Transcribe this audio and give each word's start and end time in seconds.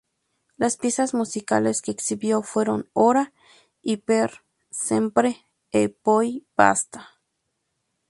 Las 0.57 0.77
piezas 0.77 1.13
musicales 1.13 1.83
que 1.83 1.91
exhibió 1.91 2.41
fueron 2.41 2.89
""Ora"" 2.93 3.33
y 3.83 3.97
""Per 3.97 4.31
sempre 4.71 5.37
e 5.71 5.83
poi 5.89 6.27
basta"". 6.57 7.07